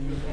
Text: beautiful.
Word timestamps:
beautiful. 0.00 0.29